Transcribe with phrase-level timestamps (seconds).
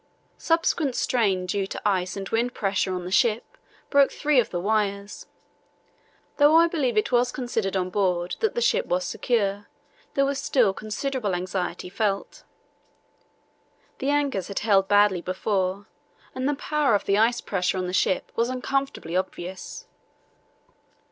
[0.39, 3.45] Subsequent strain due to ice and wind pressure on the ship
[3.91, 5.27] broke three of the wires.
[6.37, 9.67] Though I believe it was considered on board that the ship was secure,
[10.15, 12.43] there was still considerable anxiety felt.
[13.99, 15.85] The anchors had held badly before,
[16.33, 19.85] and the power of the ice pressure on the ship was uncomfortably obvious.